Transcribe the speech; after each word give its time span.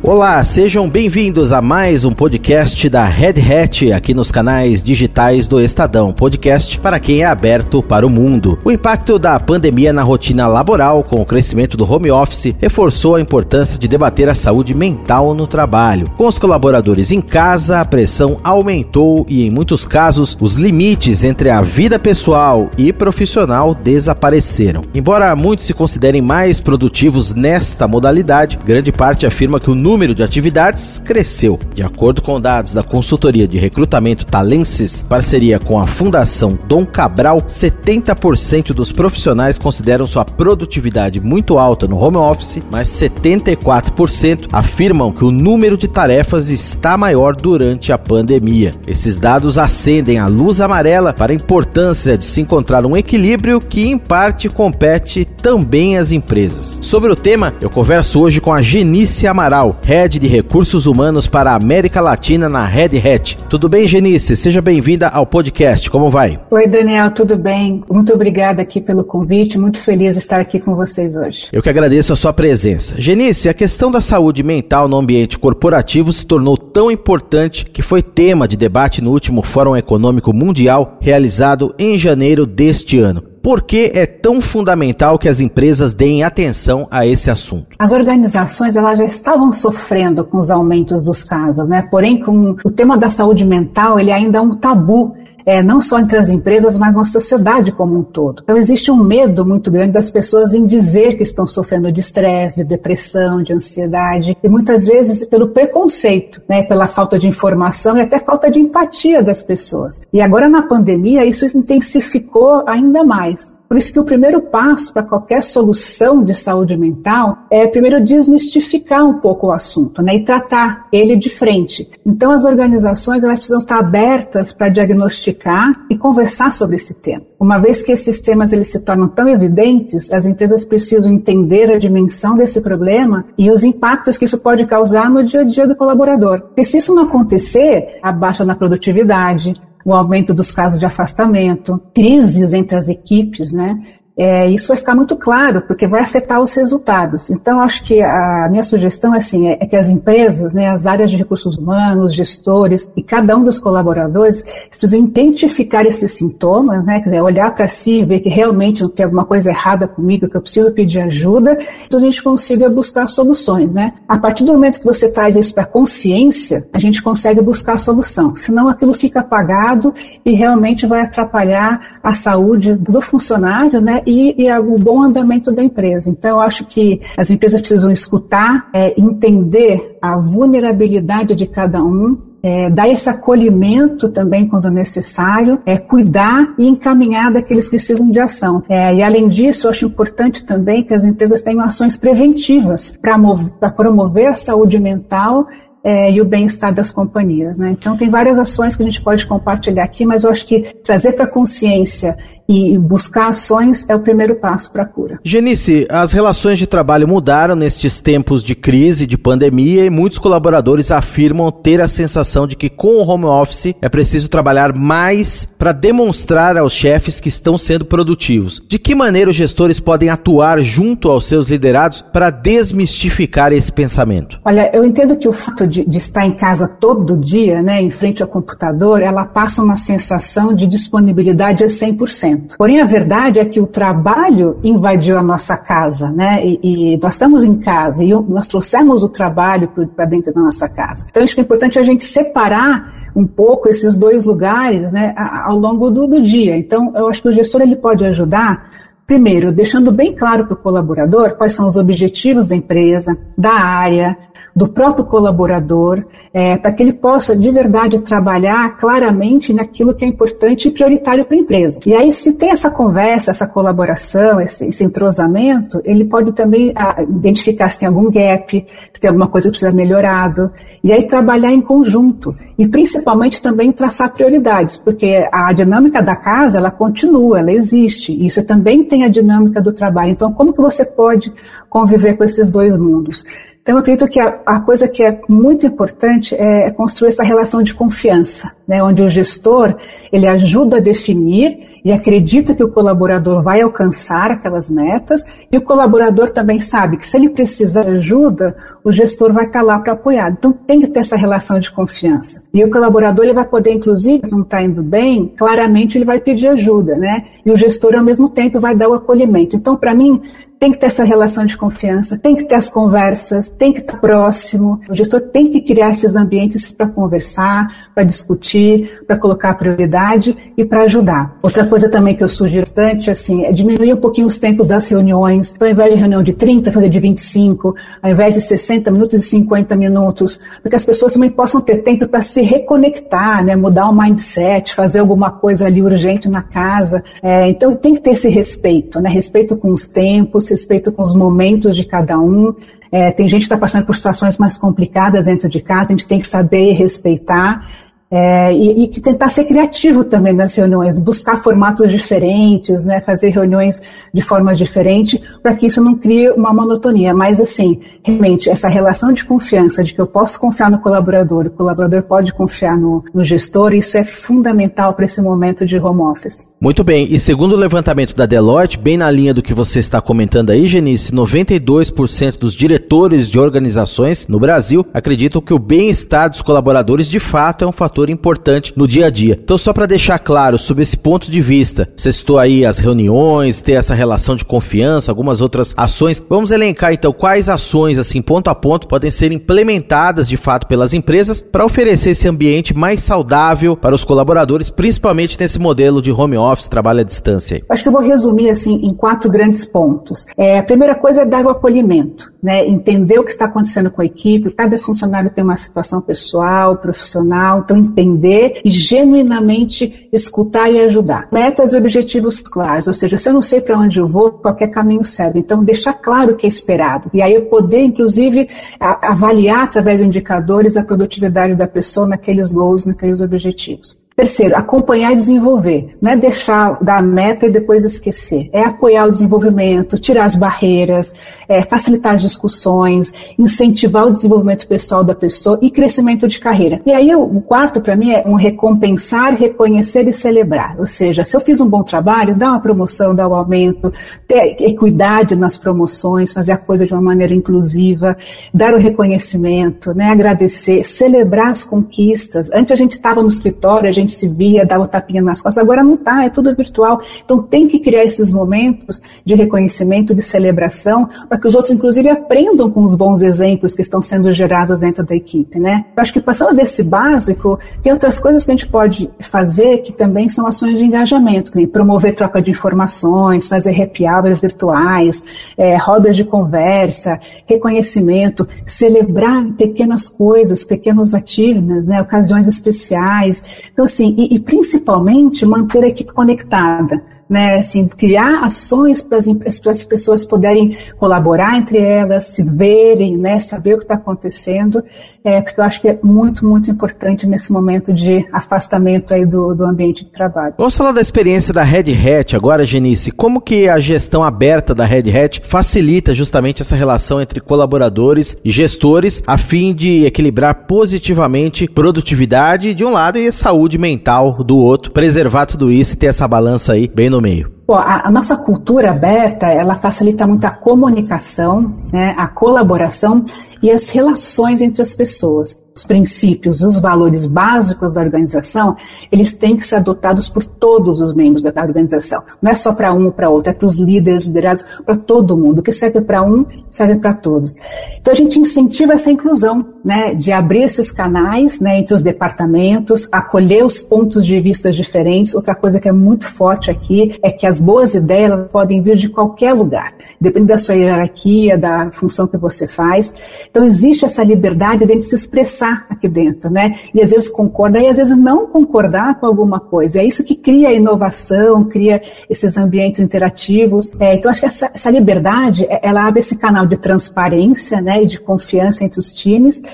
Olá, 0.00 0.42
sejam 0.44 0.88
bem-vindos 0.88 1.50
a 1.50 1.60
mais 1.60 2.04
um 2.04 2.12
podcast 2.12 2.88
da 2.88 3.04
Red 3.04 3.34
Hat 3.40 3.92
aqui 3.92 4.14
nos 4.14 4.30
canais 4.30 4.80
digitais 4.80 5.48
do 5.48 5.60
Estadão, 5.60 6.12
podcast 6.12 6.78
para 6.78 7.00
quem 7.00 7.22
é 7.22 7.26
aberto 7.26 7.82
para 7.82 8.06
o 8.06 8.10
mundo. 8.10 8.56
O 8.64 8.70
impacto 8.70 9.18
da 9.18 9.38
pandemia 9.40 9.92
na 9.92 10.04
rotina 10.04 10.46
laboral 10.46 11.02
com 11.02 11.20
o 11.20 11.26
crescimento 11.26 11.76
do 11.76 11.92
home 11.92 12.12
office 12.12 12.54
reforçou 12.60 13.16
a 13.16 13.20
importância 13.20 13.76
de 13.76 13.88
debater 13.88 14.28
a 14.28 14.36
saúde 14.36 14.72
mental 14.72 15.34
no 15.34 15.48
trabalho. 15.48 16.08
Com 16.16 16.28
os 16.28 16.38
colaboradores 16.38 17.10
em 17.10 17.20
casa, 17.20 17.80
a 17.80 17.84
pressão 17.84 18.38
aumentou 18.44 19.26
e 19.28 19.44
em 19.44 19.50
muitos 19.50 19.84
casos 19.84 20.38
os 20.40 20.56
limites 20.56 21.24
entre 21.24 21.50
a 21.50 21.60
vida 21.60 21.98
pessoal 21.98 22.70
e 22.78 22.92
profissional 22.92 23.74
desapareceram. 23.74 24.82
Embora 24.94 25.34
muitos 25.34 25.66
se 25.66 25.74
considerem 25.74 26.22
mais 26.22 26.60
produtivos 26.60 27.34
nesta 27.34 27.88
modalidade, 27.88 28.58
grande 28.64 28.92
parte 28.92 29.26
afirma 29.26 29.58
que 29.58 29.70
o 29.70 29.87
número 29.88 30.14
de 30.14 30.22
atividades 30.22 31.00
cresceu. 31.02 31.58
De 31.72 31.82
acordo 31.82 32.20
com 32.20 32.38
dados 32.38 32.74
da 32.74 32.84
consultoria 32.84 33.48
de 33.48 33.58
recrutamento 33.58 34.26
Talenses, 34.26 35.02
parceria 35.02 35.58
com 35.58 35.80
a 35.80 35.86
Fundação 35.86 36.58
Dom 36.68 36.84
Cabral, 36.84 37.40
70% 37.40 38.74
dos 38.74 38.92
profissionais 38.92 39.56
consideram 39.56 40.06
sua 40.06 40.26
produtividade 40.26 41.22
muito 41.22 41.58
alta 41.58 41.88
no 41.88 41.96
home 41.96 42.18
office, 42.18 42.60
mas 42.70 42.88
74% 42.88 44.48
afirmam 44.52 45.10
que 45.10 45.24
o 45.24 45.30
número 45.30 45.78
de 45.78 45.88
tarefas 45.88 46.50
está 46.50 46.98
maior 46.98 47.34
durante 47.34 47.90
a 47.90 47.96
pandemia. 47.96 48.72
Esses 48.86 49.18
dados 49.18 49.56
acendem 49.56 50.18
a 50.18 50.26
luz 50.26 50.60
amarela 50.60 51.14
para 51.14 51.32
a 51.32 51.34
importância 51.34 52.18
de 52.18 52.26
se 52.26 52.42
encontrar 52.42 52.84
um 52.84 52.94
equilíbrio 52.94 53.58
que, 53.58 53.86
em 53.86 53.96
parte, 53.96 54.50
compete 54.50 55.24
também 55.24 55.96
às 55.96 56.12
empresas. 56.12 56.78
Sobre 56.82 57.10
o 57.10 57.16
tema, 57.16 57.54
eu 57.62 57.70
converso 57.70 58.20
hoje 58.20 58.38
com 58.38 58.52
a 58.52 58.60
Genice 58.60 59.26
Amaral, 59.26 59.77
Head 59.84 60.18
de 60.18 60.26
Recursos 60.26 60.86
Humanos 60.86 61.26
para 61.26 61.52
a 61.52 61.56
América 61.56 62.00
Latina 62.00 62.48
na 62.48 62.64
Red 62.64 62.98
Hat. 62.98 63.36
Tudo 63.48 63.68
bem, 63.68 63.86
Genice? 63.86 64.36
Seja 64.36 64.60
bem-vinda 64.60 65.08
ao 65.08 65.26
podcast. 65.26 65.90
Como 65.90 66.10
vai? 66.10 66.38
Oi, 66.50 66.66
Daniel, 66.66 67.10
tudo 67.10 67.36
bem? 67.36 67.82
Muito 67.90 68.12
obrigada 68.12 68.62
aqui 68.62 68.80
pelo 68.80 69.04
convite. 69.04 69.58
Muito 69.58 69.78
feliz 69.78 70.12
de 70.12 70.18
estar 70.18 70.40
aqui 70.40 70.60
com 70.60 70.74
vocês 70.74 71.16
hoje. 71.16 71.48
Eu 71.52 71.62
que 71.62 71.68
agradeço 71.68 72.12
a 72.12 72.16
sua 72.16 72.32
presença. 72.32 72.94
Genice, 72.98 73.48
a 73.48 73.54
questão 73.54 73.90
da 73.90 74.00
saúde 74.00 74.42
mental 74.42 74.88
no 74.88 74.96
ambiente 74.96 75.38
corporativo 75.38 76.12
se 76.12 76.24
tornou 76.24 76.56
tão 76.56 76.90
importante 76.90 77.64
que 77.64 77.82
foi 77.82 78.02
tema 78.02 78.46
de 78.46 78.56
debate 78.56 79.02
no 79.02 79.10
último 79.10 79.42
Fórum 79.42 79.76
Econômico 79.76 80.32
Mundial 80.32 80.98
realizado 81.00 81.74
em 81.78 81.98
janeiro 81.98 82.46
deste 82.46 82.98
ano. 82.98 83.27
Por 83.42 83.62
que 83.62 83.90
é 83.94 84.06
tão 84.06 84.40
fundamental 84.40 85.18
que 85.18 85.28
as 85.28 85.40
empresas 85.40 85.94
deem 85.94 86.24
atenção 86.24 86.86
a 86.90 87.06
esse 87.06 87.30
assunto? 87.30 87.76
As 87.78 87.92
organizações 87.92 88.76
elas 88.76 88.98
já 88.98 89.04
estavam 89.04 89.52
sofrendo 89.52 90.24
com 90.24 90.38
os 90.38 90.50
aumentos 90.50 91.02
dos 91.02 91.24
casos, 91.24 91.68
né? 91.68 91.82
Porém, 91.90 92.20
com 92.20 92.56
o 92.64 92.70
tema 92.70 92.96
da 92.96 93.10
saúde 93.10 93.44
mental, 93.44 93.98
ele 93.98 94.12
ainda 94.12 94.38
é 94.38 94.40
um 94.40 94.56
tabu 94.56 95.14
é, 95.48 95.62
não 95.62 95.80
só 95.80 95.98
entre 95.98 96.18
as 96.18 96.28
empresas, 96.28 96.76
mas 96.76 96.94
na 96.94 97.06
sociedade 97.06 97.72
como 97.72 97.98
um 97.98 98.02
todo. 98.02 98.42
Então, 98.42 98.58
existe 98.58 98.90
um 98.90 99.02
medo 99.02 99.46
muito 99.46 99.70
grande 99.70 99.92
das 99.92 100.10
pessoas 100.10 100.52
em 100.52 100.66
dizer 100.66 101.16
que 101.16 101.22
estão 101.22 101.46
sofrendo 101.46 101.90
de 101.90 102.00
estresse, 102.00 102.58
de 102.58 102.64
depressão, 102.64 103.42
de 103.42 103.54
ansiedade, 103.54 104.36
e 104.42 104.48
muitas 104.48 104.84
vezes 104.84 105.24
pelo 105.24 105.48
preconceito, 105.48 106.42
né, 106.46 106.64
pela 106.64 106.86
falta 106.86 107.18
de 107.18 107.26
informação 107.26 107.96
e 107.96 108.02
até 108.02 108.18
falta 108.18 108.50
de 108.50 108.60
empatia 108.60 109.22
das 109.22 109.42
pessoas. 109.42 110.02
E 110.12 110.20
agora, 110.20 110.50
na 110.50 110.64
pandemia, 110.64 111.24
isso 111.24 111.46
intensificou 111.56 112.62
ainda 112.66 113.02
mais. 113.02 113.56
Por 113.68 113.76
isso 113.76 113.92
que 113.92 114.00
o 114.00 114.04
primeiro 114.04 114.40
passo 114.40 114.92
para 114.92 115.02
qualquer 115.02 115.42
solução 115.42 116.24
de 116.24 116.32
saúde 116.32 116.74
mental 116.74 117.40
é 117.50 117.66
primeiro 117.66 118.02
desmistificar 118.02 119.04
um 119.04 119.20
pouco 119.20 119.48
o 119.48 119.52
assunto, 119.52 120.00
né, 120.00 120.16
e 120.16 120.24
tratar 120.24 120.86
ele 120.90 121.14
de 121.16 121.28
frente. 121.28 121.88
Então 122.04 122.32
as 122.32 122.46
organizações 122.46 123.22
elas 123.22 123.38
precisam 123.38 123.60
estar 123.60 123.78
abertas 123.78 124.52
para 124.52 124.70
diagnosticar 124.70 125.84
e 125.90 125.98
conversar 125.98 126.52
sobre 126.54 126.76
esse 126.76 126.94
tema. 126.94 127.22
Uma 127.38 127.58
vez 127.58 127.82
que 127.82 127.92
esses 127.92 128.20
temas 128.20 128.52
eles 128.52 128.68
se 128.68 128.80
tornam 128.80 129.06
tão 129.06 129.28
evidentes, 129.28 130.10
as 130.10 130.24
empresas 130.24 130.64
precisam 130.64 131.12
entender 131.12 131.70
a 131.70 131.78
dimensão 131.78 132.36
desse 132.36 132.60
problema 132.60 133.26
e 133.36 133.50
os 133.50 133.64
impactos 133.64 134.16
que 134.16 134.24
isso 134.24 134.38
pode 134.38 134.66
causar 134.66 135.10
no 135.10 135.22
dia 135.22 135.42
a 135.42 135.44
dia 135.44 135.66
do 135.66 135.76
colaborador. 135.76 136.40
Porque 136.40 136.64
se 136.64 136.78
isso 136.78 136.94
não 136.94 137.04
acontecer, 137.04 137.98
a 138.02 138.12
baixa 138.12 138.44
na 138.44 138.56
produtividade, 138.56 139.52
o 139.88 139.94
aumento 139.94 140.34
dos 140.34 140.50
casos 140.50 140.78
de 140.78 140.84
afastamento, 140.84 141.80
crises 141.94 142.52
entre 142.52 142.76
as 142.76 142.88
equipes, 142.88 143.54
né? 143.54 143.80
É, 144.18 144.48
isso 144.48 144.68
vai 144.68 144.76
ficar 144.76 144.96
muito 144.96 145.16
claro, 145.16 145.62
porque 145.62 145.86
vai 145.86 146.02
afetar 146.02 146.42
os 146.42 146.52
resultados. 146.52 147.30
Então, 147.30 147.60
acho 147.60 147.84
que 147.84 148.02
a 148.02 148.48
minha 148.50 148.64
sugestão 148.64 149.14
assim, 149.14 149.46
é, 149.46 149.58
é, 149.60 149.66
que 149.66 149.76
as 149.76 149.88
empresas, 149.88 150.52
né, 150.52 150.68
as 150.68 150.86
áreas 150.86 151.08
de 151.08 151.16
recursos 151.16 151.56
humanos, 151.56 152.12
gestores 152.12 152.88
e 152.96 153.02
cada 153.02 153.36
um 153.36 153.44
dos 153.44 153.60
colaboradores 153.60 154.44
precisam 154.68 154.98
identificar 154.98 155.86
esses 155.86 156.10
sintomas, 156.10 156.84
né, 156.84 157.00
dizer, 157.00 157.22
olhar 157.22 157.54
para 157.54 157.68
si, 157.68 158.04
ver 158.04 158.18
que 158.18 158.28
realmente 158.28 158.86
tem 158.88 159.04
alguma 159.04 159.24
coisa 159.24 159.50
errada 159.50 159.86
comigo, 159.86 160.28
que 160.28 160.36
eu 160.36 160.42
preciso 160.42 160.72
pedir 160.72 160.98
ajuda, 160.98 161.56
então 161.86 162.00
a 162.00 162.02
gente 162.02 162.20
consiga 162.20 162.68
buscar 162.68 163.06
soluções. 163.06 163.72
Né? 163.72 163.92
A 164.08 164.18
partir 164.18 164.42
do 164.42 164.52
momento 164.52 164.80
que 164.80 164.86
você 164.86 165.08
traz 165.08 165.36
isso 165.36 165.54
para 165.54 165.62
a 165.62 165.66
consciência, 165.66 166.66
a 166.72 166.80
gente 166.80 167.00
consegue 167.00 167.40
buscar 167.40 167.74
a 167.74 167.78
solução. 167.78 168.34
Senão 168.34 168.68
aquilo 168.68 168.94
fica 168.94 169.20
apagado 169.20 169.94
e 170.24 170.32
realmente 170.32 170.86
vai 170.86 171.02
atrapalhar 171.02 171.98
a 172.02 172.14
saúde 172.14 172.74
do 172.74 173.00
funcionário, 173.00 173.80
né? 173.80 174.02
E, 174.08 174.34
e 174.38 174.52
o 174.58 174.78
bom 174.78 175.02
andamento 175.02 175.52
da 175.52 175.62
empresa. 175.62 176.08
Então, 176.08 176.40
acho 176.40 176.64
que 176.64 176.98
as 177.14 177.30
empresas 177.30 177.60
precisam 177.60 177.90
escutar, 177.90 178.70
é, 178.72 178.98
entender 178.98 179.98
a 180.00 180.16
vulnerabilidade 180.16 181.34
de 181.34 181.46
cada 181.46 181.84
um, 181.84 182.16
é, 182.42 182.70
dar 182.70 182.88
esse 182.88 183.10
acolhimento 183.10 184.08
também 184.08 184.46
quando 184.48 184.70
necessário, 184.70 185.60
é, 185.66 185.76
cuidar 185.76 186.54
e 186.58 186.66
encaminhar 186.66 187.32
daqueles 187.32 187.66
que 187.66 187.72
precisam 187.72 188.10
de 188.10 188.20
ação. 188.20 188.62
É, 188.68 188.94
e 188.94 189.02
além 189.02 189.28
disso, 189.28 189.66
eu 189.66 189.70
acho 189.70 189.84
importante 189.86 190.44
também 190.44 190.82
que 190.82 190.94
as 190.94 191.04
empresas 191.04 191.42
tenham 191.42 191.60
ações 191.60 191.96
preventivas 191.96 192.94
para 193.02 193.70
promover 193.70 194.28
a 194.28 194.34
saúde 194.34 194.78
mental 194.78 195.46
é, 195.88 196.12
e 196.12 196.20
o 196.20 196.24
bem-estar 196.26 196.74
das 196.74 196.92
companhias. 196.92 197.56
Né? 197.56 197.70
Então, 197.70 197.96
tem 197.96 198.10
várias 198.10 198.38
ações 198.38 198.76
que 198.76 198.82
a 198.82 198.86
gente 198.86 199.00
pode 199.00 199.26
compartilhar 199.26 199.84
aqui, 199.84 200.04
mas 200.04 200.22
eu 200.22 200.30
acho 200.30 200.44
que 200.44 200.60
trazer 200.84 201.12
para 201.12 201.24
a 201.24 201.28
consciência 201.28 202.14
e 202.48 202.78
buscar 202.78 203.28
ações 203.28 203.84
é 203.88 203.94
o 203.94 204.00
primeiro 204.00 204.34
passo 204.36 204.72
para 204.72 204.82
a 204.82 204.86
cura. 204.86 205.18
Genice, 205.22 205.86
as 205.90 206.12
relações 206.12 206.58
de 206.58 206.66
trabalho 206.66 207.06
mudaram 207.06 207.54
nestes 207.54 208.00
tempos 208.00 208.42
de 208.42 208.54
crise, 208.54 209.06
de 209.06 209.18
pandemia, 209.18 209.84
e 209.84 209.90
muitos 209.90 210.18
colaboradores 210.18 210.90
afirmam 210.90 211.50
ter 211.50 211.80
a 211.80 211.88
sensação 211.88 212.46
de 212.46 212.56
que 212.56 212.70
com 212.70 212.96
o 212.96 213.06
home 213.06 213.26
office 213.26 213.74
é 213.82 213.88
preciso 213.88 214.28
trabalhar 214.28 214.74
mais 214.74 215.46
para 215.58 215.72
demonstrar 215.72 216.56
aos 216.56 216.72
chefes 216.72 217.20
que 217.20 217.28
estão 217.28 217.58
sendo 217.58 217.84
produtivos. 217.84 218.62
De 218.66 218.78
que 218.78 218.94
maneira 218.94 219.30
os 219.30 219.36
gestores 219.36 219.78
podem 219.78 220.08
atuar 220.08 220.60
junto 220.60 221.10
aos 221.10 221.28
seus 221.28 221.50
liderados 221.50 222.00
para 222.00 222.30
desmistificar 222.30 223.52
esse 223.52 223.70
pensamento? 223.70 224.40
Olha, 224.42 224.70
eu 224.74 224.84
entendo 224.84 225.16
que 225.16 225.28
o 225.28 225.32
fato 225.34 225.66
de, 225.66 225.77
de 225.84 225.98
estar 225.98 226.24
em 226.24 226.32
casa 226.32 226.68
todo 226.68 227.16
dia, 227.16 227.62
né, 227.62 227.80
em 227.80 227.90
frente 227.90 228.22
ao 228.22 228.28
computador, 228.28 229.02
ela 229.02 229.24
passa 229.24 229.62
uma 229.62 229.76
sensação 229.76 230.52
de 230.52 230.66
disponibilidade 230.66 231.64
a 231.64 231.66
100%. 231.66 232.56
Porém, 232.56 232.80
a 232.80 232.84
verdade 232.84 233.38
é 233.38 233.44
que 233.44 233.60
o 233.60 233.66
trabalho 233.66 234.58
invadiu 234.62 235.18
a 235.18 235.22
nossa 235.22 235.56
casa, 235.56 236.10
né, 236.10 236.40
e, 236.44 236.94
e 236.94 236.98
nós 236.98 237.14
estamos 237.14 237.44
em 237.44 237.56
casa 237.58 238.02
e 238.02 238.10
nós 238.10 238.46
trouxemos 238.46 239.02
o 239.02 239.08
trabalho 239.08 239.70
para 239.94 240.04
dentro 240.04 240.32
da 240.32 240.40
nossa 240.40 240.68
casa. 240.68 241.06
Então, 241.08 241.22
acho 241.22 241.34
que 241.34 241.40
é 241.40 241.44
importante 241.44 241.78
a 241.78 241.82
gente 241.82 242.04
separar 242.04 243.10
um 243.14 243.26
pouco 243.26 243.68
esses 243.68 243.96
dois 243.96 244.24
lugares, 244.24 244.92
né, 244.92 245.14
ao 245.16 245.58
longo 245.58 245.90
do, 245.90 246.06
do 246.06 246.22
dia. 246.22 246.56
Então, 246.56 246.92
eu 246.94 247.08
acho 247.08 247.22
que 247.22 247.28
o 247.28 247.32
gestor 247.32 247.62
ele 247.62 247.76
pode 247.76 248.04
ajudar 248.04 248.68
Primeiro, 249.08 249.50
deixando 249.50 249.90
bem 249.90 250.14
claro 250.14 250.44
para 250.44 250.52
o 250.52 250.58
colaborador 250.58 251.34
quais 251.34 251.54
são 251.54 251.66
os 251.66 251.78
objetivos 251.78 252.48
da 252.48 252.54
empresa, 252.54 253.16
da 253.38 253.54
área, 253.54 254.14
do 254.54 254.68
próprio 254.68 255.04
colaborador, 255.04 256.04
é, 256.32 256.56
para 256.56 256.72
que 256.72 256.82
ele 256.82 256.92
possa 256.92 257.36
de 257.36 257.50
verdade 257.50 258.00
trabalhar 258.00 258.76
claramente 258.76 259.52
naquilo 259.52 259.94
que 259.94 260.04
é 260.04 260.08
importante 260.08 260.68
e 260.68 260.70
prioritário 260.70 261.24
para 261.24 261.36
a 261.36 261.40
empresa. 261.40 261.78
E 261.86 261.94
aí, 261.94 262.12
se 262.12 262.32
tem 262.32 262.50
essa 262.50 262.70
conversa, 262.70 263.30
essa 263.30 263.46
colaboração, 263.46 264.40
esse, 264.40 264.66
esse 264.66 264.82
entrosamento, 264.84 265.80
ele 265.84 266.04
pode 266.04 266.32
também 266.32 266.72
a, 266.74 266.96
ah, 266.98 267.02
identificar 267.02 267.68
se 267.68 267.78
tem 267.78 267.88
algum 267.88 268.10
gap, 268.10 268.66
se 268.92 269.00
tem 269.00 269.08
alguma 269.08 269.28
coisa 269.28 269.48
que 269.48 269.52
precisa 269.52 269.72
melhorado, 269.72 270.50
e 270.82 270.92
aí 270.92 271.06
trabalhar 271.06 271.52
em 271.52 271.60
conjunto. 271.60 272.34
E 272.58 272.66
principalmente 272.66 273.40
também 273.40 273.70
traçar 273.70 274.12
prioridades, 274.12 274.76
porque 274.76 275.28
a 275.30 275.52
dinâmica 275.52 276.02
da 276.02 276.16
casa, 276.16 276.58
ela 276.58 276.70
continua, 276.70 277.38
ela 277.38 277.52
existe. 277.52 278.12
E 278.12 278.26
isso 278.26 278.44
também 278.44 278.82
tem 278.84 279.04
a 279.04 279.08
dinâmica 279.08 279.60
do 279.60 279.72
trabalho. 279.72 280.10
Então, 280.10 280.32
como 280.32 280.52
que 280.52 280.60
você 280.60 280.84
pode 280.84 281.32
conviver 281.68 282.16
com 282.16 282.24
esses 282.24 282.50
dois 282.50 282.76
mundos? 282.76 283.24
Então, 283.68 283.76
eu 283.76 283.80
acredito 283.80 284.08
que 284.08 284.18
a, 284.18 284.40
a 284.46 284.60
coisa 284.60 284.88
que 284.88 285.02
é 285.02 285.20
muito 285.28 285.66
importante 285.66 286.34
é, 286.34 286.68
é 286.68 286.70
construir 286.70 287.10
essa 287.10 287.22
relação 287.22 287.62
de 287.62 287.74
confiança. 287.74 288.50
Né, 288.68 288.82
onde 288.82 289.00
o 289.00 289.08
gestor 289.08 289.74
ele 290.12 290.26
ajuda 290.26 290.76
a 290.76 290.80
definir 290.80 291.80
e 291.82 291.90
acredita 291.90 292.54
que 292.54 292.62
o 292.62 292.70
colaborador 292.70 293.42
vai 293.42 293.62
alcançar 293.62 294.30
aquelas 294.30 294.68
metas 294.68 295.24
e 295.50 295.56
o 295.56 295.62
colaborador 295.62 296.30
também 296.30 296.60
sabe 296.60 296.98
que 296.98 297.06
se 297.06 297.16
ele 297.16 297.30
precisar 297.30 297.84
de 297.84 297.96
ajuda, 297.96 298.54
o 298.84 298.92
gestor 298.92 299.32
vai 299.32 299.46
estar 299.46 299.62
lá 299.62 299.78
para 299.78 299.94
apoiar. 299.94 300.30
Então 300.30 300.52
tem 300.52 300.80
que 300.80 300.88
ter 300.88 301.00
essa 301.00 301.16
relação 301.16 301.58
de 301.58 301.70
confiança. 301.70 302.42
E 302.52 302.62
o 302.62 302.70
colaborador 302.70 303.24
ele 303.24 303.34
vai 303.34 303.46
poder, 303.46 303.72
inclusive, 303.72 304.30
não 304.30 304.42
está 304.42 304.62
indo 304.62 304.82
bem, 304.82 305.32
claramente 305.36 305.96
ele 305.96 306.04
vai 306.04 306.20
pedir 306.20 306.48
ajuda, 306.48 306.96
né? 306.96 307.24
E 307.44 307.50
o 307.50 307.56
gestor 307.56 307.94
ao 307.94 308.04
mesmo 308.04 308.28
tempo 308.28 308.60
vai 308.60 308.74
dar 308.74 308.88
o 308.88 308.94
acolhimento. 308.94 309.56
Então, 309.56 309.76
para 309.76 309.94
mim, 309.94 310.20
tem 310.58 310.72
que 310.72 310.78
ter 310.78 310.86
essa 310.86 311.04
relação 311.04 311.44
de 311.44 311.56
confiança, 311.56 312.18
tem 312.18 312.34
que 312.34 312.44
ter 312.44 312.56
as 312.56 312.68
conversas, 312.68 313.48
tem 313.48 313.72
que 313.72 313.80
estar 313.80 313.98
próximo. 313.98 314.80
O 314.88 314.94
gestor 314.94 315.20
tem 315.20 315.50
que 315.50 315.60
criar 315.60 315.90
esses 315.90 316.16
ambientes 316.16 316.70
para 316.70 316.88
conversar, 316.88 317.90
para 317.94 318.02
discutir, 318.02 318.57
para 319.06 319.16
colocar 319.16 319.54
prioridade 319.54 320.36
e 320.56 320.64
para 320.64 320.82
ajudar. 320.82 321.36
Outra 321.42 321.66
coisa 321.66 321.88
também 321.88 322.14
que 322.14 322.22
eu 322.22 322.28
sugiro 322.28 322.68
bastante, 322.68 323.10
assim, 323.10 323.44
é 323.44 323.52
diminuir 323.52 323.94
um 323.94 323.96
pouquinho 323.96 324.26
os 324.26 324.38
tempos 324.38 324.66
das 324.66 324.88
reuniões. 324.88 325.52
Então, 325.54 325.66
ao 325.66 325.72
invés 325.72 325.90
de 325.90 325.96
reunião 325.96 326.22
de 326.22 326.32
30, 326.32 326.70
fazer 326.70 326.88
de 326.88 327.00
25, 327.00 327.74
ao 328.02 328.10
invés 328.10 328.34
de 328.34 328.40
60 328.42 328.90
minutos, 328.90 329.20
de 329.20 329.26
50 329.26 329.74
minutos, 329.76 330.38
para 330.62 330.70
que 330.70 330.76
as 330.76 330.84
pessoas 330.84 331.12
também 331.12 331.30
possam 331.30 331.60
ter 331.60 331.78
tempo 331.78 332.06
para 332.06 332.22
se 332.22 332.42
reconectar, 332.42 333.44
né, 333.44 333.56
mudar 333.56 333.88
o 333.88 333.94
mindset, 333.94 334.74
fazer 334.74 335.00
alguma 335.00 335.30
coisa 335.30 335.66
ali 335.66 335.82
urgente 335.82 336.28
na 336.28 336.42
casa. 336.42 337.02
É, 337.22 337.48
então, 337.48 337.74
tem 337.74 337.94
que 337.94 338.00
ter 338.00 338.10
esse 338.10 338.28
respeito, 338.28 339.00
né, 339.00 339.08
respeito 339.08 339.56
com 339.56 339.72
os 339.72 339.86
tempos, 339.88 340.48
respeito 340.48 340.92
com 340.92 341.02
os 341.02 341.14
momentos 341.14 341.74
de 341.74 341.84
cada 341.84 342.18
um. 342.18 342.54
É, 342.90 343.10
tem 343.10 343.28
gente 343.28 343.40
que 343.40 343.46
está 343.46 343.58
passando 343.58 343.84
por 343.84 343.94
situações 343.94 344.38
mais 344.38 344.56
complicadas 344.56 345.26
dentro 345.26 345.48
de 345.48 345.60
casa, 345.60 345.86
a 345.86 345.90
gente 345.90 346.06
tem 346.06 346.20
que 346.20 346.26
saber 346.26 346.72
respeitar. 346.72 347.66
É, 348.10 348.50
e, 348.54 348.84
e, 348.84 348.88
tentar 348.88 349.28
ser 349.28 349.44
criativo 349.44 350.02
também 350.02 350.32
nas 350.32 350.54
reuniões, 350.56 350.98
buscar 350.98 351.42
formatos 351.42 351.90
diferentes, 351.90 352.82
né, 352.84 353.02
fazer 353.02 353.28
reuniões 353.28 353.82
de 354.14 354.22
forma 354.22 354.54
diferente, 354.54 355.20
para 355.42 355.54
que 355.54 355.66
isso 355.66 355.82
não 355.82 355.94
crie 355.94 356.30
uma 356.30 356.54
monotonia. 356.54 357.12
Mas, 357.12 357.38
assim, 357.38 357.80
realmente, 358.02 358.48
essa 358.48 358.66
relação 358.68 359.12
de 359.12 359.24
confiança, 359.24 359.84
de 359.84 359.94
que 359.94 360.00
eu 360.00 360.06
posso 360.06 360.40
confiar 360.40 360.70
no 360.70 360.78
colaborador, 360.78 361.46
o 361.46 361.50
colaborador 361.50 362.02
pode 362.02 362.32
confiar 362.32 362.78
no, 362.78 363.04
no 363.12 363.22
gestor, 363.22 363.74
isso 363.74 363.98
é 363.98 364.04
fundamental 364.04 364.94
para 364.94 365.04
esse 365.04 365.20
momento 365.20 365.66
de 365.66 365.78
home 365.78 366.00
office. 366.00 366.48
Muito 366.58 366.82
bem, 366.82 367.06
e 367.12 367.20
segundo 367.20 367.52
o 367.52 367.56
levantamento 367.56 368.14
da 368.14 368.24
Deloitte, 368.24 368.78
bem 368.78 368.96
na 368.96 369.10
linha 369.10 369.34
do 369.34 369.42
que 369.42 369.52
você 369.52 369.80
está 369.80 370.00
comentando 370.00 370.50
aí, 370.50 370.66
Genice, 370.66 371.12
92% 371.12 372.38
dos 372.38 372.54
diretores 372.54 373.28
de 373.28 373.38
organizações 373.38 374.26
no 374.26 374.40
Brasil 374.40 374.84
acreditam 374.94 375.42
que 375.42 375.52
o 375.52 375.58
bem-estar 375.58 376.30
dos 376.30 376.40
colaboradores 376.40 377.06
de 377.08 377.20
fato 377.20 377.64
é 377.64 377.68
um 377.68 377.72
fator 377.72 377.97
fator 377.98 378.10
importante 378.10 378.72
no 378.76 378.86
dia 378.86 379.06
a 379.06 379.10
dia. 379.10 379.38
Então, 379.42 379.58
só 379.58 379.72
para 379.72 379.86
deixar 379.86 380.18
claro 380.18 380.58
sobre 380.58 380.82
esse 380.82 380.96
ponto 380.96 381.30
de 381.30 381.40
vista, 381.40 381.88
você 381.96 382.12
citou 382.12 382.38
aí 382.38 382.64
as 382.64 382.78
reuniões, 382.78 383.60
ter 383.60 383.72
essa 383.72 383.94
relação 383.94 384.36
de 384.36 384.44
confiança, 384.44 385.10
algumas 385.10 385.40
outras 385.40 385.74
ações. 385.76 386.22
Vamos 386.28 386.52
elencar 386.52 386.92
então 386.92 387.12
quais 387.12 387.48
ações, 387.48 387.98
assim, 387.98 388.22
ponto 388.22 388.48
a 388.48 388.54
ponto, 388.54 388.86
podem 388.86 389.10
ser 389.10 389.32
implementadas 389.32 390.28
de 390.28 390.36
fato 390.36 390.66
pelas 390.66 390.94
empresas 390.94 391.42
para 391.42 391.64
oferecer 391.64 392.10
esse 392.10 392.28
ambiente 392.28 392.72
mais 392.72 393.02
saudável 393.02 393.76
para 393.76 393.94
os 393.94 394.04
colaboradores, 394.04 394.70
principalmente 394.70 395.38
nesse 395.38 395.58
modelo 395.58 396.00
de 396.00 396.12
home 396.12 396.36
office, 396.36 396.68
trabalho 396.68 397.00
à 397.00 397.04
distância. 397.04 397.62
Acho 397.68 397.82
que 397.82 397.88
eu 397.88 397.92
vou 397.92 398.02
resumir 398.02 398.50
assim 398.50 398.74
em 398.84 398.94
quatro 398.94 399.30
grandes 399.30 399.64
pontos. 399.64 400.24
É, 400.36 400.58
a 400.58 400.62
primeira 400.62 400.94
coisa 400.94 401.22
é 401.22 401.26
dar 401.26 401.44
o 401.44 401.48
acolhimento, 401.48 402.30
né? 402.42 402.64
Entender 402.66 403.18
o 403.18 403.24
que 403.24 403.30
está 403.30 403.46
acontecendo 403.46 403.90
com 403.90 404.02
a 404.02 404.04
equipe. 404.04 404.50
Cada 404.52 404.78
funcionário 404.78 405.30
tem 405.30 405.42
uma 405.42 405.56
situação 405.56 406.00
pessoal, 406.00 406.76
profissional, 406.76 407.62
então 407.64 407.87
entender 407.88 408.60
e 408.64 408.70
genuinamente 408.70 410.08
escutar 410.12 410.70
e 410.70 410.80
ajudar. 410.80 411.28
Metas 411.32 411.72
e 411.72 411.76
objetivos 411.76 412.38
claros, 412.38 412.86
ou 412.86 412.94
seja, 412.94 413.18
se 413.18 413.28
eu 413.28 413.32
não 413.32 413.42
sei 413.42 413.60
para 413.60 413.78
onde 413.78 413.98
eu 413.98 414.08
vou, 414.08 414.30
qualquer 414.30 414.68
caminho 414.68 415.04
serve. 415.04 415.40
Então, 415.40 415.64
deixar 415.64 415.94
claro 415.94 416.32
o 416.32 416.36
que 416.36 416.46
é 416.46 416.48
esperado. 416.48 417.10
E 417.12 417.22
aí 417.22 417.34
eu 417.34 417.46
poder, 417.46 417.82
inclusive, 417.82 418.48
avaliar 418.78 419.64
através 419.64 419.98
de 420.00 420.06
indicadores 420.06 420.76
a 420.76 420.84
produtividade 420.84 421.54
da 421.54 421.66
pessoa 421.66 422.06
naqueles 422.06 422.52
goals, 422.52 422.84
naqueles 422.84 423.20
objetivos. 423.20 423.98
Terceiro, 424.18 424.56
acompanhar 424.56 425.12
e 425.12 425.16
desenvolver. 425.16 425.96
Não 426.02 426.10
é 426.10 426.16
deixar 426.16 426.82
dar 426.82 427.00
meta 427.00 427.46
e 427.46 427.50
depois 427.50 427.84
esquecer. 427.84 428.50
É 428.52 428.64
apoiar 428.64 429.04
o 429.04 429.10
desenvolvimento, 429.10 429.96
tirar 429.96 430.24
as 430.24 430.34
barreiras, 430.34 431.14
é, 431.48 431.62
facilitar 431.62 432.14
as 432.14 432.22
discussões, 432.22 433.12
incentivar 433.38 434.06
o 434.06 434.12
desenvolvimento 434.12 434.66
pessoal 434.68 435.02
da 435.02 435.14
pessoa 435.14 435.58
e 435.62 435.70
crescimento 435.70 436.28
de 436.28 436.38
carreira. 436.38 436.80
E 436.84 436.92
aí 436.92 437.14
o 437.14 437.40
quarto 437.40 437.80
para 437.80 437.96
mim 437.96 438.12
é 438.12 438.22
um 438.26 438.34
recompensar, 438.34 439.34
reconhecer 439.34 440.06
e 440.06 440.12
celebrar. 440.12 440.76
Ou 440.78 440.86
seja, 440.86 441.24
se 441.24 441.36
eu 441.36 441.40
fiz 441.40 441.60
um 441.60 441.68
bom 441.68 441.82
trabalho, 441.82 442.34
dar 442.34 442.50
uma 442.50 442.60
promoção, 442.60 443.14
dar 443.14 443.28
um 443.28 443.34
aumento, 443.34 443.92
ter 444.26 444.56
equidade 444.60 445.34
nas 445.34 445.56
promoções, 445.56 446.32
fazer 446.32 446.52
a 446.52 446.56
coisa 446.56 446.84
de 446.84 446.92
uma 446.92 447.00
maneira 447.00 447.34
inclusiva, 447.34 448.16
dar 448.52 448.74
o 448.74 448.78
reconhecimento, 448.78 449.94
né, 449.94 450.10
agradecer, 450.10 450.84
celebrar 450.84 451.50
as 451.50 451.64
conquistas. 451.64 452.50
Antes 452.52 452.72
a 452.72 452.76
gente 452.76 452.92
estava 452.92 453.22
no 453.22 453.28
escritório, 453.28 453.88
a 453.88 453.92
gente 453.92 454.12
se 454.12 454.28
via, 454.28 454.66
dava 454.66 454.86
tapinha 454.86 455.22
nas 455.22 455.40
costas, 455.40 455.62
agora 455.62 455.82
não 455.82 455.94
está, 455.94 456.24
é 456.24 456.28
tudo 456.28 456.54
virtual. 456.54 457.00
Então 457.24 457.42
tem 457.42 457.66
que 457.66 457.78
criar 457.78 458.04
esses 458.04 458.30
momentos 458.30 459.00
de 459.24 459.34
reconhecimento, 459.34 460.14
de 460.14 460.22
celebração, 460.22 461.08
para 461.28 461.37
que 461.38 461.48
os 461.48 461.54
outros, 461.54 461.72
inclusive, 461.72 462.08
aprendam 462.08 462.70
com 462.70 462.84
os 462.84 462.94
bons 462.94 463.22
exemplos 463.22 463.74
que 463.74 463.82
estão 463.82 464.00
sendo 464.02 464.32
gerados 464.32 464.80
dentro 464.80 465.04
da 465.04 465.14
equipe, 465.14 465.58
né? 465.58 465.84
Eu 465.96 466.02
acho 466.02 466.12
que 466.12 466.20
passando 466.20 466.54
desse 466.54 466.82
básico, 466.82 467.58
tem 467.82 467.92
outras 467.92 468.18
coisas 468.18 468.44
que 468.44 468.50
a 468.50 468.54
gente 468.54 468.68
pode 468.68 469.10
fazer 469.20 469.78
que 469.78 469.92
também 469.92 470.28
são 470.28 470.46
ações 470.46 470.78
de 470.78 470.84
engajamento, 470.84 471.52
que 471.52 471.66
promover 471.66 472.14
troca 472.14 472.40
de 472.40 472.50
informações, 472.50 473.46
fazer 473.46 473.80
happy 473.80 474.06
hours 474.06 474.40
virtuais, 474.40 475.22
é, 475.56 475.76
rodas 475.76 476.16
de 476.16 476.24
conversa, 476.24 477.18
reconhecimento, 477.46 478.46
celebrar 478.66 479.44
pequenas 479.52 480.08
coisas, 480.08 480.64
pequenos 480.64 481.14
achievements, 481.14 481.86
né, 481.86 482.00
ocasiões 482.00 482.48
especiais. 482.48 483.44
Então, 483.72 483.84
assim, 483.84 484.14
e, 484.16 484.34
e 484.36 484.40
principalmente 484.40 485.44
manter 485.46 485.84
a 485.84 485.88
equipe 485.88 486.12
conectada 486.12 487.17
né, 487.28 487.56
assim, 487.56 487.86
criar 487.86 488.44
ações 488.44 489.02
para 489.02 489.18
as 489.18 489.84
pessoas 489.84 490.24
poderem 490.24 490.76
colaborar 490.96 491.56
entre 491.56 491.78
elas, 491.78 492.26
se 492.26 492.42
verem, 492.42 493.16
né, 493.16 493.38
saber 493.40 493.74
o 493.74 493.78
que 493.78 493.84
está 493.84 493.94
acontecendo, 493.94 494.82
é, 495.22 495.40
porque 495.42 495.60
eu 495.60 495.64
acho 495.64 495.80
que 495.80 495.88
é 495.88 495.98
muito, 496.02 496.46
muito 496.46 496.70
importante 496.70 497.26
nesse 497.26 497.52
momento 497.52 497.92
de 497.92 498.26
afastamento 498.32 499.12
aí 499.12 499.26
do, 499.26 499.54
do 499.54 499.64
ambiente 499.64 500.04
de 500.04 500.10
trabalho. 500.10 500.54
Vamos 500.56 500.76
falar 500.76 500.92
da 500.92 501.00
experiência 501.00 501.52
da 501.52 501.62
Red 501.62 501.92
Hat 501.92 502.34
agora, 502.34 502.64
Genice. 502.64 503.10
Como 503.10 503.40
que 503.40 503.68
a 503.68 503.78
gestão 503.78 504.22
aberta 504.22 504.74
da 504.74 504.84
Red 504.84 505.10
Hat 505.16 505.42
facilita 505.44 506.14
justamente 506.14 506.62
essa 506.62 506.76
relação 506.76 507.20
entre 507.20 507.40
colaboradores 507.40 508.36
e 508.44 508.50
gestores 508.50 509.22
a 509.26 509.36
fim 509.36 509.74
de 509.74 510.06
equilibrar 510.06 510.66
positivamente 510.66 511.68
produtividade 511.68 512.74
de 512.74 512.84
um 512.84 512.90
lado 512.90 513.18
e 513.18 513.30
saúde 513.30 513.76
mental 513.76 514.42
do 514.42 514.56
outro, 514.56 514.92
preservar 514.92 515.46
tudo 515.46 515.70
isso 515.70 515.94
e 515.94 515.96
ter 515.96 516.06
essa 516.06 516.26
balança 516.26 516.72
aí 516.72 516.88
bem 516.88 517.10
no 517.10 517.17
no 517.18 517.22
meio? 517.22 517.52
Bom, 517.66 517.74
a, 517.74 518.08
a, 518.08 518.10
nossa 518.10 518.36
cultura 518.36 518.90
aberta, 518.90 519.46
ela 519.46 519.74
facilita 519.74 520.26
muito 520.26 520.44
a 520.46 520.50
comunicação, 520.50 521.74
né, 521.92 522.14
a 522.16 522.26
colaboração 522.26 523.24
e 523.62 523.70
as 523.70 523.90
relações 523.90 524.62
entre 524.62 524.80
as 524.80 524.94
pessoas 524.94 525.58
os 525.78 525.84
princípios, 525.84 526.60
os 526.60 526.80
valores 526.80 527.26
básicos 527.26 527.94
da 527.94 528.00
organização, 528.00 528.76
eles 529.12 529.32
têm 529.32 529.56
que 529.56 529.66
ser 529.66 529.76
adotados 529.76 530.28
por 530.28 530.44
todos 530.44 531.00
os 531.00 531.14
membros 531.14 531.42
da 531.42 531.62
organização. 531.62 532.22
Não 532.42 532.50
é 532.50 532.54
só 532.54 532.72
para 532.72 532.92
um 532.92 533.06
ou 533.06 533.12
para 533.12 533.30
outro, 533.30 533.50
é 533.50 533.54
para 533.54 533.66
os 533.66 533.78
líderes, 533.78 534.24
liderados, 534.24 534.64
para 534.84 534.96
todo 534.96 535.38
mundo. 535.38 535.60
O 535.60 535.62
que 535.62 535.72
serve 535.72 536.00
para 536.00 536.22
um, 536.22 536.44
serve 536.68 536.96
para 536.96 537.14
todos. 537.14 537.54
Então 538.00 538.12
a 538.12 538.16
gente 538.16 538.40
incentiva 538.40 538.94
essa 538.94 539.10
inclusão, 539.10 539.64
né, 539.88 540.12
de 540.12 540.30
abrir 540.30 540.64
esses 540.64 540.92
canais, 540.92 541.60
né, 541.60 541.78
entre 541.78 541.94
os 541.94 542.02
departamentos, 542.02 543.08
acolher 543.10 543.64
os 543.64 543.80
pontos 543.80 544.26
de 544.26 544.38
vista 544.38 544.70
diferentes. 544.70 545.34
Outra 545.34 545.54
coisa 545.54 545.80
que 545.80 545.88
é 545.88 545.92
muito 545.92 546.26
forte 546.26 546.70
aqui 546.70 547.18
é 547.22 547.30
que 547.30 547.46
as 547.46 547.58
boas 547.58 547.94
ideias 547.94 548.50
podem 548.50 548.82
vir 548.82 548.96
de 548.96 549.08
qualquer 549.08 549.54
lugar, 549.54 549.94
depende 550.20 550.48
da 550.48 550.58
sua 550.58 550.74
hierarquia, 550.74 551.56
da 551.56 551.90
função 551.90 552.26
que 552.26 552.36
você 552.36 552.68
faz. 552.68 553.14
Então 553.50 553.64
existe 553.64 554.04
essa 554.04 554.22
liberdade 554.22 554.84
de 554.84 555.00
se 555.00 555.16
expressar 555.16 555.86
aqui 555.88 556.06
dentro, 556.06 556.50
né? 556.50 556.74
E 556.94 557.00
às 557.00 557.10
vezes 557.10 557.30
concordar 557.30 557.80
e 557.80 557.86
às 557.86 557.96
vezes 557.96 558.14
não 558.14 558.46
concordar 558.46 559.18
com 559.18 559.24
alguma 559.24 559.58
coisa. 559.58 560.00
É 560.00 560.04
isso 560.04 560.22
que 560.22 560.34
cria 560.34 560.68
a 560.68 560.72
inovação, 560.74 561.64
cria 561.64 562.02
esses 562.28 562.58
ambientes 562.58 563.00
interativos. 563.00 563.90
É, 563.98 564.16
então 564.16 564.30
acho 564.30 564.40
que 564.40 564.46
essa, 564.46 564.70
essa 564.74 564.90
liberdade, 564.90 565.64
é, 565.64 565.80
ela 565.82 566.06
abre 566.06 566.20
esse 566.20 566.36
canal 566.36 566.66
de 566.66 566.76
transparência, 566.76 567.80
né, 567.80 568.02
e 568.02 568.06
de 568.06 568.20
confiança 568.20 568.84
entre 568.84 569.00
os 569.00 569.14
times 569.14 569.62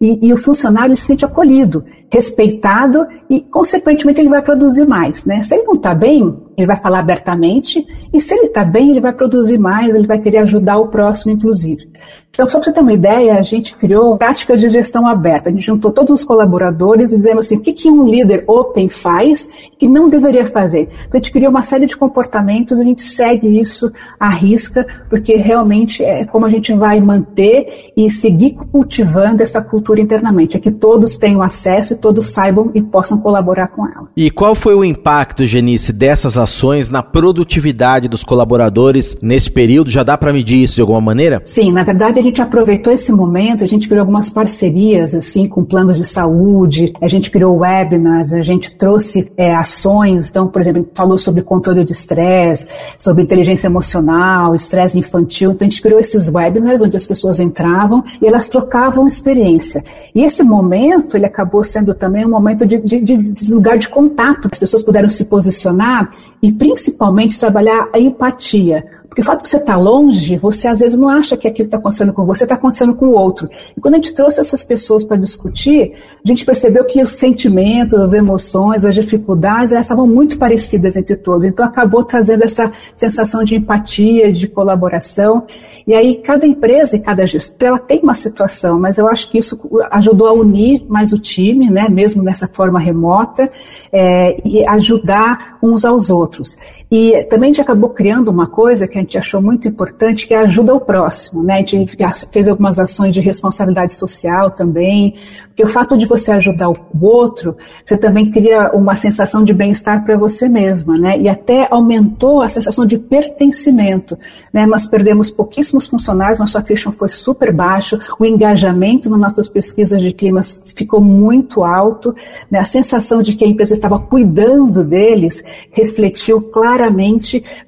e, 0.00 0.28
e 0.28 0.32
o 0.32 0.36
funcionário 0.36 0.96
se 0.96 1.04
sente 1.04 1.24
acolhido, 1.24 1.84
respeitado 2.10 3.06
e, 3.28 3.40
consequentemente, 3.40 4.20
ele 4.20 4.28
vai 4.28 4.42
produzir 4.42 4.86
mais. 4.86 5.24
Né? 5.24 5.42
Se 5.42 5.54
ele 5.54 5.64
não 5.64 5.74
está 5.74 5.94
bem, 5.94 6.36
ele 6.56 6.66
vai 6.66 6.76
falar 6.76 7.00
abertamente, 7.00 7.86
e 8.12 8.20
se 8.20 8.32
ele 8.34 8.46
está 8.46 8.64
bem, 8.64 8.90
ele 8.90 9.00
vai 9.00 9.12
produzir 9.12 9.58
mais, 9.58 9.94
ele 9.94 10.06
vai 10.06 10.18
querer 10.18 10.38
ajudar 10.38 10.78
o 10.78 10.88
próximo, 10.88 11.32
inclusive. 11.32 11.90
Então, 12.30 12.48
só 12.48 12.58
para 12.58 12.66
você 12.66 12.72
ter 12.72 12.80
uma 12.80 12.92
ideia, 12.92 13.38
a 13.38 13.42
gente 13.42 13.74
criou 13.76 14.16
práticas 14.18 14.60
de 14.60 14.68
gestão 14.68 15.06
aberta. 15.06 15.48
A 15.48 15.52
gente 15.52 15.64
juntou 15.64 15.90
todos 15.90 16.20
os 16.20 16.24
colaboradores 16.24 17.10
e 17.10 17.16
dizendo 17.16 17.40
assim, 17.40 17.56
o 17.56 17.60
que, 17.60 17.72
que 17.72 17.90
um 17.90 18.04
líder 18.04 18.44
open 18.46 18.90
faz 18.90 19.48
que 19.78 19.88
não 19.88 20.08
deveria 20.08 20.46
fazer. 20.46 20.88
Então, 21.06 21.12
a 21.14 21.16
gente 21.16 21.32
criou 21.32 21.50
uma 21.50 21.62
série 21.62 21.86
de 21.86 21.96
comportamentos, 21.96 22.78
a 22.78 22.82
gente 22.82 23.02
segue 23.02 23.58
isso 23.58 23.90
à 24.20 24.28
risca, 24.28 24.86
porque 25.08 25.36
realmente 25.36 26.04
é 26.04 26.24
como 26.26 26.46
a 26.46 26.50
gente 26.50 26.72
vai 26.74 27.00
manter 27.00 27.92
e 27.96 28.10
seguir 28.10 28.54
cultivando 28.70 29.42
essa 29.42 29.62
cultura 29.62 29.85
internamente, 29.98 30.56
é 30.56 30.60
que 30.60 30.70
todos 30.70 31.16
tenham 31.16 31.42
acesso 31.42 31.94
e 31.94 31.96
todos 31.96 32.26
saibam 32.26 32.70
e 32.74 32.82
possam 32.82 33.18
colaborar 33.18 33.68
com 33.68 33.86
ela. 33.86 34.08
E 34.16 34.30
qual 34.30 34.54
foi 34.54 34.74
o 34.74 34.84
impacto, 34.84 35.46
Genice, 35.46 35.92
dessas 35.92 36.36
ações 36.36 36.88
na 36.88 37.02
produtividade 37.02 38.08
dos 38.08 38.24
colaboradores 38.24 39.16
nesse 39.22 39.50
período? 39.50 39.90
Já 39.90 40.02
dá 40.02 40.16
para 40.18 40.32
medir 40.32 40.62
isso 40.62 40.74
de 40.74 40.80
alguma 40.80 41.00
maneira? 41.00 41.40
Sim, 41.44 41.72
na 41.72 41.82
verdade 41.82 42.18
a 42.18 42.22
gente 42.22 42.42
aproveitou 42.42 42.92
esse 42.92 43.12
momento, 43.12 43.64
a 43.64 43.66
gente 43.66 43.88
criou 43.88 44.00
algumas 44.00 44.28
parcerias 44.28 45.14
assim 45.14 45.46
com 45.46 45.64
planos 45.64 45.98
de 45.98 46.04
saúde, 46.04 46.92
a 47.00 47.08
gente 47.08 47.30
criou 47.30 47.58
webinars, 47.58 48.32
a 48.32 48.42
gente 48.42 48.74
trouxe 48.74 49.30
é, 49.36 49.54
ações, 49.54 50.30
então, 50.30 50.48
por 50.48 50.60
exemplo, 50.60 50.88
falou 50.94 51.18
sobre 51.18 51.42
controle 51.42 51.84
de 51.84 51.92
estresse, 51.92 52.68
sobre 52.98 53.22
inteligência 53.22 53.66
emocional, 53.66 54.54
estresse 54.54 54.98
infantil, 54.98 55.52
então 55.52 55.66
a 55.66 55.70
gente 55.70 55.82
criou 55.82 56.00
esses 56.00 56.32
webinars 56.32 56.82
onde 56.82 56.96
as 56.96 57.06
pessoas 57.06 57.40
entravam 57.40 58.04
e 58.20 58.26
elas 58.26 58.48
trocavam 58.48 59.06
experiência. 59.06 59.75
E 60.14 60.22
esse 60.22 60.42
momento, 60.42 61.16
ele 61.16 61.26
acabou 61.26 61.62
sendo 61.64 61.94
também 61.94 62.24
um 62.24 62.30
momento 62.30 62.66
de, 62.66 62.78
de, 62.78 63.00
de 63.00 63.52
lugar 63.52 63.78
de 63.78 63.88
contato, 63.88 64.48
as 64.50 64.58
pessoas 64.58 64.82
puderam 64.82 65.08
se 65.08 65.24
posicionar 65.24 66.10
e 66.42 66.52
principalmente 66.52 67.38
trabalhar 67.38 67.88
a 67.92 67.98
empatia. 67.98 68.84
Porque 69.16 69.22
o 69.22 69.32
fato 69.32 69.44
de 69.44 69.48
você 69.48 69.56
estar 69.56 69.78
longe, 69.78 70.36
você 70.36 70.68
às 70.68 70.80
vezes 70.80 70.98
não 70.98 71.08
acha 71.08 71.38
que 71.38 71.48
aquilo 71.48 71.68
está 71.68 71.78
acontecendo 71.78 72.12
com 72.12 72.26
você, 72.26 72.44
está 72.44 72.54
acontecendo 72.54 72.94
com 72.94 73.06
o 73.06 73.12
outro. 73.12 73.48
E 73.74 73.80
quando 73.80 73.94
a 73.94 73.96
gente 73.96 74.12
trouxe 74.12 74.40
essas 74.40 74.62
pessoas 74.62 75.02
para 75.02 75.16
discutir, 75.16 75.94
a 76.22 76.28
gente 76.28 76.44
percebeu 76.44 76.84
que 76.84 77.02
os 77.02 77.12
sentimentos, 77.12 77.98
as 77.98 78.12
emoções, 78.12 78.84
as 78.84 78.94
dificuldades, 78.94 79.72
elas 79.72 79.86
estavam 79.86 80.06
muito 80.06 80.36
parecidas 80.36 80.96
entre 80.96 81.16
todos. 81.16 81.46
Então 81.46 81.64
acabou 81.64 82.04
trazendo 82.04 82.44
essa 82.44 82.70
sensação 82.94 83.42
de 83.42 83.56
empatia, 83.56 84.30
de 84.30 84.48
colaboração. 84.48 85.46
E 85.86 85.94
aí 85.94 86.16
cada 86.16 86.46
empresa 86.46 86.96
e 86.96 87.00
cada 87.00 87.26
gestor, 87.26 87.68
ela 87.68 87.78
tem 87.78 88.00
uma 88.02 88.14
situação, 88.14 88.78
mas 88.78 88.98
eu 88.98 89.08
acho 89.08 89.30
que 89.30 89.38
isso 89.38 89.58
ajudou 89.92 90.26
a 90.26 90.32
unir 90.34 90.84
mais 90.90 91.14
o 91.14 91.18
time, 91.18 91.70
né, 91.70 91.88
mesmo 91.88 92.22
nessa 92.22 92.46
forma 92.46 92.78
remota, 92.78 93.50
é, 93.90 94.42
e 94.44 94.62
ajudar 94.66 95.56
uns 95.62 95.86
aos 95.86 96.10
outros. 96.10 96.58
E 96.90 97.24
também 97.24 97.50
a 97.50 97.52
gente 97.52 97.60
acabou 97.60 97.90
criando 97.90 98.28
uma 98.28 98.46
coisa 98.46 98.86
que 98.86 98.96
a 98.96 99.00
gente 99.00 99.18
achou 99.18 99.42
muito 99.42 99.66
importante, 99.66 100.26
que 100.26 100.32
é 100.32 100.38
a 100.38 100.42
ajuda 100.42 100.72
ao 100.72 100.80
próximo. 100.80 101.42
Né? 101.42 101.54
A 101.54 101.56
gente 101.58 101.96
fez 102.30 102.46
algumas 102.46 102.78
ações 102.78 103.12
de 103.12 103.20
responsabilidade 103.20 103.94
social 103.94 104.50
também, 104.50 105.14
porque 105.48 105.64
o 105.64 105.68
fato 105.68 105.98
de 105.98 106.06
você 106.06 106.30
ajudar 106.32 106.68
o 106.68 106.76
outro, 107.00 107.56
você 107.84 107.96
também 107.96 108.30
cria 108.30 108.70
uma 108.72 108.94
sensação 108.94 109.42
de 109.42 109.52
bem-estar 109.52 110.04
para 110.04 110.16
você 110.16 110.48
mesma, 110.48 110.96
né? 110.98 111.18
E 111.18 111.28
até 111.28 111.66
aumentou 111.70 112.42
a 112.42 112.48
sensação 112.48 112.84
de 112.84 112.98
pertencimento. 112.98 114.18
Né? 114.52 114.66
Nós 114.66 114.86
perdemos 114.86 115.30
pouquíssimos 115.30 115.86
funcionários, 115.86 116.38
nosso 116.38 116.58
attrition 116.58 116.92
foi 116.92 117.08
super 117.08 117.52
baixo, 117.52 117.98
o 118.18 118.24
engajamento 118.24 119.08
nas 119.08 119.18
nossas 119.18 119.48
pesquisas 119.48 120.00
de 120.00 120.12
climas 120.12 120.62
ficou 120.74 121.00
muito 121.00 121.64
alto, 121.64 122.14
né? 122.50 122.58
a 122.58 122.64
sensação 122.64 123.22
de 123.22 123.34
que 123.34 123.44
a 123.44 123.48
empresa 123.48 123.72
estava 123.72 123.98
cuidando 123.98 124.84
deles 124.84 125.42
refletiu 125.72 126.42
claramente 126.42 126.75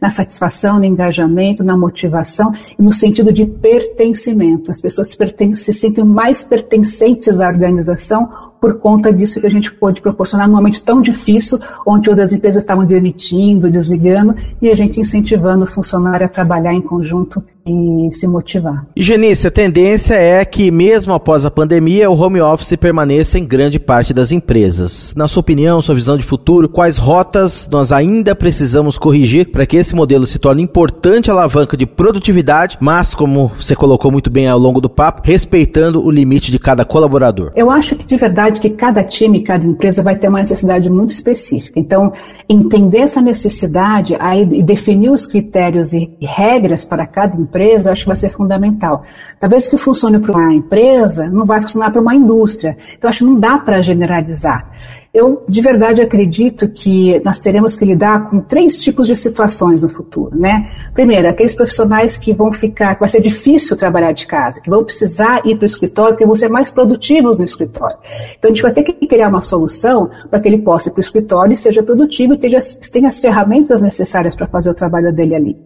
na 0.00 0.10
satisfação, 0.10 0.78
no 0.78 0.84
engajamento, 0.84 1.64
na 1.64 1.76
motivação 1.76 2.52
e 2.78 2.82
no 2.82 2.92
sentido 2.92 3.32
de 3.32 3.46
pertencimento. 3.46 4.70
As 4.70 4.80
pessoas 4.80 5.16
se 5.54 5.72
sentem 5.72 6.04
mais 6.04 6.42
pertencentes 6.42 7.40
à 7.40 7.48
organização 7.48 8.28
por 8.60 8.78
conta 8.78 9.12
disso 9.12 9.40
que 9.40 9.46
a 9.46 9.50
gente 9.50 9.72
pôde 9.72 10.02
proporcionar 10.02 10.48
num 10.48 10.56
momento 10.56 10.82
tão 10.82 11.00
difícil, 11.00 11.58
onde 11.86 12.10
outras 12.10 12.32
empresas 12.32 12.62
estavam 12.62 12.84
demitindo, 12.84 13.70
desligando, 13.70 14.34
e 14.60 14.68
a 14.68 14.74
gente 14.74 15.00
incentivando 15.00 15.64
o 15.64 15.66
funcionário 15.66 16.26
a 16.26 16.28
trabalhar 16.28 16.74
em 16.74 16.80
conjunto 16.80 17.42
e 17.68 18.12
se 18.12 18.26
motivar. 18.26 18.86
E 18.96 19.02
Genice, 19.02 19.46
a 19.46 19.50
tendência 19.50 20.14
é 20.14 20.44
que 20.44 20.70
mesmo 20.70 21.12
após 21.12 21.44
a 21.44 21.50
pandemia, 21.50 22.10
o 22.10 22.18
home 22.18 22.40
office 22.40 22.76
permaneça 22.76 23.38
em 23.38 23.44
grande 23.44 23.78
parte 23.78 24.14
das 24.14 24.32
empresas. 24.32 25.14
Na 25.16 25.28
sua 25.28 25.40
opinião, 25.40 25.82
sua 25.82 25.94
visão 25.94 26.16
de 26.16 26.22
futuro, 26.22 26.68
quais 26.68 26.96
rotas 26.96 27.68
nós 27.70 27.92
ainda 27.92 28.34
precisamos 28.34 28.98
corrigir 28.98 29.50
para 29.50 29.66
que 29.66 29.76
esse 29.76 29.94
modelo 29.94 30.26
se 30.26 30.38
torne 30.38 30.62
importante 30.62 31.30
alavanca 31.30 31.76
de 31.76 31.86
produtividade, 31.86 32.78
mas 32.80 33.14
como 33.14 33.52
você 33.58 33.74
colocou 33.74 34.10
muito 34.10 34.30
bem 34.30 34.48
ao 34.48 34.58
longo 34.58 34.80
do 34.80 34.88
papo, 34.88 35.22
respeitando 35.24 36.04
o 36.04 36.10
limite 36.10 36.50
de 36.50 36.58
cada 36.58 36.84
colaborador? 36.84 37.52
Eu 37.54 37.70
acho 37.70 37.96
que 37.96 38.06
de 38.06 38.16
verdade 38.16 38.60
que 38.60 38.70
cada 38.70 39.02
time, 39.04 39.42
cada 39.42 39.66
empresa 39.66 40.02
vai 40.02 40.16
ter 40.16 40.28
uma 40.28 40.40
necessidade 40.40 40.90
muito 40.90 41.10
específica. 41.10 41.78
Então, 41.78 42.12
entender 42.48 42.98
essa 42.98 43.20
necessidade 43.20 44.16
aí, 44.18 44.48
e 44.52 44.62
definir 44.62 45.10
os 45.10 45.26
critérios 45.26 45.92
e 45.92 46.10
regras 46.20 46.84
para 46.84 47.06
cada 47.06 47.36
empresa 47.36 47.57
empresa, 47.58 47.88
eu 47.88 47.92
acho 47.92 48.02
que 48.02 48.08
vai 48.08 48.16
ser 48.16 48.30
fundamental. 48.30 49.02
Talvez 49.40 49.66
que 49.66 49.76
funcione 49.76 50.20
para 50.20 50.32
uma 50.32 50.54
empresa, 50.54 51.28
não 51.28 51.44
vai 51.44 51.60
funcionar 51.60 51.90
para 51.90 52.00
uma 52.00 52.14
indústria. 52.14 52.76
Então, 52.96 53.10
acho 53.10 53.18
que 53.18 53.24
não 53.24 53.38
dá 53.38 53.58
para 53.58 53.82
generalizar. 53.82 54.70
Eu, 55.12 55.42
de 55.48 55.62
verdade, 55.62 56.02
acredito 56.02 56.68
que 56.68 57.20
nós 57.24 57.40
teremos 57.40 57.74
que 57.74 57.84
lidar 57.84 58.28
com 58.28 58.40
três 58.40 58.78
tipos 58.78 59.06
de 59.06 59.16
situações 59.16 59.82
no 59.82 59.88
futuro, 59.88 60.38
né? 60.38 60.68
Primeiro, 60.92 61.28
aqueles 61.28 61.54
profissionais 61.54 62.18
que 62.18 62.34
vão 62.34 62.52
ficar, 62.52 62.94
que 62.94 63.00
vai 63.00 63.08
ser 63.08 63.20
difícil 63.20 63.74
trabalhar 63.74 64.12
de 64.12 64.26
casa, 64.26 64.60
que 64.60 64.68
vão 64.68 64.84
precisar 64.84 65.40
ir 65.46 65.56
para 65.56 65.62
o 65.62 65.66
escritório, 65.66 66.12
porque 66.12 66.26
vão 66.26 66.36
ser 66.36 66.50
mais 66.50 66.70
produtivos 66.70 67.38
no 67.38 67.44
escritório. 67.44 67.96
Então, 68.38 68.50
a 68.50 68.54
gente 68.54 68.62
vai 68.62 68.72
ter 68.72 68.84
que 68.84 69.06
criar 69.06 69.28
uma 69.28 69.40
solução 69.40 70.10
para 70.30 70.40
que 70.40 70.48
ele 70.48 70.58
possa 70.58 70.90
ir 70.90 70.92
para 70.92 70.98
o 70.98 71.00
escritório 71.00 71.52
e 71.54 71.56
seja 71.56 71.82
produtivo 71.82 72.34
e 72.34 72.36
tenha, 72.36 72.58
tenha 72.92 73.08
as 73.08 73.18
ferramentas 73.18 73.80
necessárias 73.80 74.36
para 74.36 74.46
fazer 74.46 74.70
o 74.70 74.74
trabalho 74.74 75.10
dele 75.10 75.34
ali. 75.34 75.56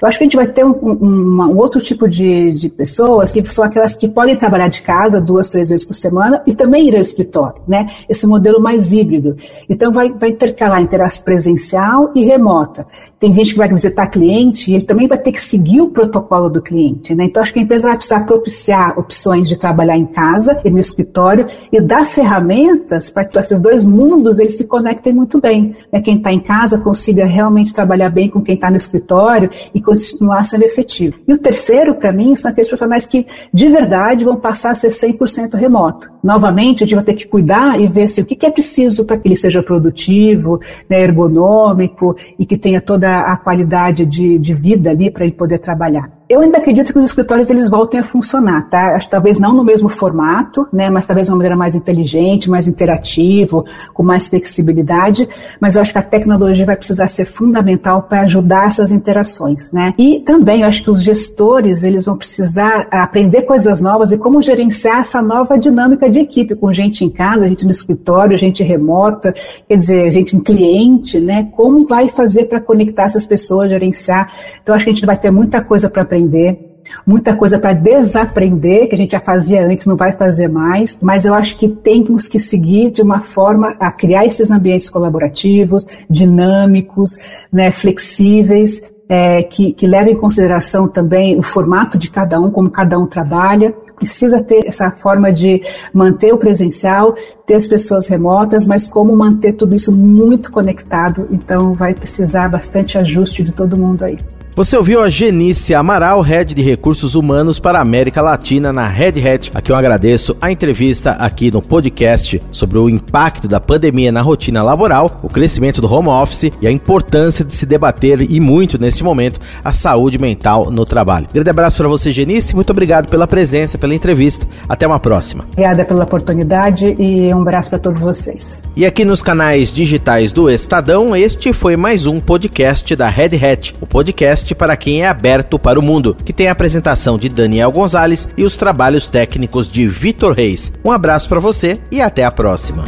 Eu 0.00 0.08
acho 0.08 0.18
que 0.18 0.24
a 0.24 0.26
gente 0.26 0.36
vai 0.36 0.48
ter 0.48 0.64
um, 0.64 0.72
um, 0.82 1.42
um 1.42 1.56
outro 1.56 1.80
tipo 1.80 2.08
de, 2.08 2.52
de, 2.52 2.68
pessoas 2.68 3.32
que 3.32 3.44
são 3.44 3.62
aquelas 3.62 3.94
que 3.94 4.08
podem 4.08 4.34
trabalhar 4.34 4.66
de 4.68 4.82
casa 4.82 5.20
duas, 5.20 5.48
três 5.48 5.68
vezes 5.68 5.84
por 5.84 5.94
semana 5.94 6.42
e 6.44 6.54
também 6.54 6.88
ir 6.88 6.96
ao 6.96 7.02
escritório, 7.02 7.62
né? 7.68 7.86
Esse 8.08 8.26
modelo 8.26 8.60
mais 8.60 8.91
híbrido. 8.92 9.36
Então 9.68 9.92
vai, 9.92 10.12
vai 10.12 10.30
intercalar 10.30 10.80
interação 10.80 11.24
presencial 11.24 12.12
e 12.14 12.24
remota. 12.24 12.86
Tem 13.18 13.32
gente 13.32 13.52
que 13.52 13.58
vai 13.58 13.68
visitar 13.68 14.06
cliente 14.08 14.70
e 14.70 14.74
ele 14.74 14.84
também 14.84 15.06
vai 15.06 15.18
ter 15.18 15.32
que 15.32 15.40
seguir 15.40 15.80
o 15.80 15.88
protocolo 15.88 16.48
do 16.48 16.60
cliente, 16.60 17.14
né? 17.14 17.24
Então 17.24 17.42
acho 17.42 17.52
que 17.52 17.58
a 17.58 17.62
empresa 17.62 17.88
vai 17.88 17.96
precisar 17.96 18.20
propiciar 18.26 18.98
opções 18.98 19.48
de 19.48 19.58
trabalhar 19.58 19.96
em 19.96 20.06
casa 20.06 20.60
e 20.64 20.70
no 20.70 20.78
escritório 20.78 21.46
e 21.70 21.80
dar 21.80 22.04
ferramentas 22.04 23.10
para 23.10 23.24
que 23.24 23.38
esses 23.38 23.60
dois 23.60 23.84
mundos 23.84 24.38
eles 24.38 24.56
se 24.56 24.64
conectem 24.64 25.12
muito 25.12 25.40
bem. 25.40 25.74
Né? 25.92 26.00
Quem 26.00 26.16
está 26.16 26.32
em 26.32 26.40
casa 26.40 26.78
consiga 26.78 27.24
realmente 27.24 27.72
trabalhar 27.72 28.10
bem 28.10 28.28
com 28.28 28.40
quem 28.42 28.54
está 28.54 28.70
no 28.70 28.76
escritório 28.76 29.50
e 29.74 29.80
continuar 29.80 30.44
sendo 30.44 30.64
efetivo. 30.64 31.18
E 31.26 31.32
o 31.32 31.38
terceiro, 31.38 31.94
para 31.94 32.12
mim, 32.12 32.34
são 32.34 32.50
aqueles 32.50 32.68
profissionais 32.68 33.06
que 33.06 33.26
de 33.52 33.68
verdade 33.68 34.24
vão 34.24 34.36
passar 34.36 34.70
a 34.70 34.74
ser 34.74 34.90
100% 34.90 35.54
remoto. 35.54 36.10
Novamente, 36.22 36.82
a 36.82 36.86
gente 36.86 36.94
vai 36.94 37.04
ter 37.04 37.14
que 37.14 37.26
cuidar 37.26 37.80
e 37.80 37.86
ver 37.86 38.08
se 38.08 38.20
o 38.20 38.24
que 38.24 38.46
é 38.46 38.50
preciso 38.50 38.71
para 39.04 39.18
que 39.18 39.28
ele 39.28 39.36
seja 39.36 39.62
produtivo, 39.62 40.60
né, 40.88 41.02
ergonômico 41.02 42.16
e 42.38 42.46
que 42.46 42.56
tenha 42.56 42.80
toda 42.80 43.20
a 43.20 43.36
qualidade 43.36 44.04
de, 44.04 44.38
de 44.38 44.54
vida 44.54 44.90
ali 44.90 45.10
para 45.10 45.24
ele 45.24 45.32
poder 45.32 45.58
trabalhar. 45.58 46.21
Eu 46.28 46.40
ainda 46.40 46.58
acredito 46.58 46.92
que 46.92 46.98
os 46.98 47.04
escritórios 47.04 47.50
eles 47.50 47.68
voltem 47.68 48.00
a 48.00 48.02
funcionar, 48.02 48.68
tá? 48.70 48.94
Acho 48.94 49.08
talvez 49.08 49.38
não 49.38 49.52
no 49.52 49.64
mesmo 49.64 49.88
formato, 49.88 50.66
né? 50.72 50.88
Mas 50.88 51.06
talvez 51.06 51.26
de 51.26 51.30
uma 51.32 51.36
maneira 51.36 51.56
mais 51.56 51.74
inteligente, 51.74 52.48
mais 52.48 52.66
interativo, 52.68 53.64
com 53.92 54.02
mais 54.02 54.28
flexibilidade. 54.28 55.28
Mas 55.60 55.74
eu 55.74 55.82
acho 55.82 55.92
que 55.92 55.98
a 55.98 56.02
tecnologia 56.02 56.64
vai 56.64 56.76
precisar 56.76 57.06
ser 57.08 57.26
fundamental 57.26 58.02
para 58.04 58.22
ajudar 58.22 58.68
essas 58.68 58.92
interações, 58.92 59.70
né? 59.72 59.94
E 59.98 60.20
também 60.20 60.62
eu 60.62 60.68
acho 60.68 60.84
que 60.84 60.90
os 60.90 61.02
gestores 61.02 61.82
eles 61.82 62.06
vão 62.06 62.16
precisar 62.16 62.86
aprender 62.90 63.42
coisas 63.42 63.80
novas 63.80 64.12
e 64.12 64.16
como 64.16 64.40
gerenciar 64.40 65.00
essa 65.00 65.20
nova 65.20 65.58
dinâmica 65.58 66.08
de 66.08 66.20
equipe, 66.20 66.54
com 66.54 66.72
gente 66.72 67.04
em 67.04 67.10
casa, 67.10 67.48
gente 67.48 67.64
no 67.64 67.70
escritório, 67.70 68.38
gente 68.38 68.62
remota, 68.62 69.34
quer 69.68 69.76
dizer, 69.76 70.10
gente 70.10 70.36
em 70.36 70.40
cliente, 70.40 71.18
né? 71.20 71.48
Como 71.54 71.86
vai 71.86 72.08
fazer 72.08 72.44
para 72.44 72.60
conectar 72.60 73.04
essas 73.04 73.26
pessoas, 73.26 73.68
gerenciar? 73.68 74.32
Então 74.62 74.74
acho 74.74 74.84
que 74.84 74.90
a 74.90 74.94
gente 74.94 75.06
vai 75.06 75.16
ter 75.16 75.30
muita 75.30 75.60
coisa 75.60 75.90
para 75.90 76.04
aprender 76.12 76.68
muita 77.06 77.34
coisa 77.34 77.58
para 77.58 77.72
desaprender, 77.72 78.88
que 78.88 78.94
a 78.94 78.98
gente 78.98 79.12
já 79.12 79.20
fazia 79.20 79.66
antes, 79.66 79.86
não 79.86 79.96
vai 79.96 80.12
fazer 80.12 80.48
mais, 80.48 80.98
mas 81.00 81.24
eu 81.24 81.32
acho 81.32 81.56
que 81.56 81.68
temos 81.68 82.28
que 82.28 82.38
seguir 82.38 82.90
de 82.90 83.00
uma 83.00 83.20
forma 83.20 83.74
a 83.80 83.90
criar 83.90 84.26
esses 84.26 84.50
ambientes 84.50 84.90
colaborativos, 84.90 85.86
dinâmicos, 86.10 87.16
né, 87.50 87.70
flexíveis, 87.70 88.82
é, 89.08 89.42
que, 89.42 89.72
que 89.72 89.86
levem 89.86 90.14
em 90.14 90.18
consideração 90.18 90.88
também 90.88 91.38
o 91.38 91.42
formato 91.42 91.96
de 91.96 92.10
cada 92.10 92.40
um, 92.40 92.50
como 92.50 92.70
cada 92.70 92.98
um 92.98 93.06
trabalha, 93.06 93.74
precisa 93.96 94.42
ter 94.42 94.66
essa 94.66 94.90
forma 94.90 95.32
de 95.32 95.62
manter 95.94 96.32
o 96.32 96.38
presencial, 96.38 97.14
ter 97.46 97.54
as 97.54 97.68
pessoas 97.68 98.08
remotas, 98.08 98.66
mas 98.66 98.88
como 98.88 99.16
manter 99.16 99.52
tudo 99.52 99.74
isso 99.74 99.92
muito 99.92 100.50
conectado. 100.50 101.28
Então 101.30 101.72
vai 101.74 101.94
precisar 101.94 102.48
bastante 102.48 102.98
ajuste 102.98 103.44
de 103.44 103.52
todo 103.52 103.78
mundo 103.78 104.02
aí. 104.04 104.18
Você 104.54 104.76
ouviu 104.76 105.02
a 105.02 105.08
Genice 105.08 105.74
Amaral, 105.74 106.20
Head 106.20 106.54
de 106.54 106.60
Recursos 106.60 107.14
Humanos 107.14 107.58
para 107.58 107.78
a 107.78 107.80
América 107.82 108.20
Latina 108.20 108.70
na 108.70 108.86
Red 108.86 109.14
Hat. 109.26 109.50
Aqui 109.54 109.72
eu 109.72 109.76
agradeço 109.76 110.36
a 110.42 110.52
entrevista 110.52 111.12
aqui 111.12 111.50
no 111.50 111.62
podcast 111.62 112.38
sobre 112.52 112.76
o 112.76 112.86
impacto 112.86 113.48
da 113.48 113.58
pandemia 113.58 114.12
na 114.12 114.20
rotina 114.20 114.62
laboral, 114.62 115.20
o 115.22 115.28
crescimento 115.28 115.80
do 115.80 115.90
home 115.90 116.10
office 116.10 116.52
e 116.60 116.66
a 116.66 116.70
importância 116.70 117.42
de 117.42 117.54
se 117.54 117.64
debater 117.64 118.30
e 118.30 118.38
muito 118.40 118.78
nesse 118.78 119.02
momento 119.02 119.40
a 119.64 119.72
saúde 119.72 120.18
mental 120.18 120.70
no 120.70 120.84
trabalho. 120.84 121.28
Grande 121.32 121.48
abraço 121.48 121.78
para 121.78 121.88
você, 121.88 122.12
Genice. 122.12 122.54
Muito 122.54 122.68
obrigado 122.68 123.08
pela 123.08 123.26
presença, 123.26 123.78
pela 123.78 123.94
entrevista. 123.94 124.46
Até 124.68 124.86
uma 124.86 125.00
próxima. 125.00 125.44
Obrigada 125.52 125.82
pela 125.86 126.04
oportunidade 126.04 126.94
e 126.98 127.32
um 127.32 127.40
abraço 127.40 127.70
para 127.70 127.78
todos 127.78 128.00
vocês. 128.00 128.62
E 128.76 128.84
aqui 128.84 129.02
nos 129.02 129.22
canais 129.22 129.72
digitais 129.72 130.30
do 130.30 130.50
Estadão, 130.50 131.16
este 131.16 131.54
foi 131.54 131.74
mais 131.74 132.06
um 132.06 132.20
podcast 132.20 132.94
da 132.94 133.08
Red 133.08 133.30
Hat, 133.42 133.72
o 133.80 133.86
podcast 133.86 134.41
podcast 134.42 134.54
para 134.54 134.76
quem 134.76 135.02
é 135.02 135.08
aberto 135.08 135.58
para 135.58 135.78
o 135.78 135.82
mundo, 135.82 136.16
que 136.24 136.32
tem 136.32 136.48
a 136.48 136.52
apresentação 136.52 137.18
de 137.18 137.28
Daniel 137.28 137.72
Gonzalez 137.72 138.28
e 138.36 138.44
os 138.44 138.56
trabalhos 138.56 139.08
técnicos 139.08 139.70
de 139.70 139.86
Vitor 139.86 140.34
Reis. 140.34 140.72
Um 140.84 140.90
abraço 140.90 141.28
para 141.28 141.40
você 141.40 141.78
e 141.90 142.00
até 142.00 142.24
a 142.24 142.30
próxima. 142.30 142.84